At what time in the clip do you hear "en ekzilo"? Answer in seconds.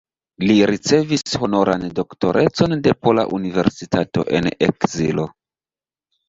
4.41-5.29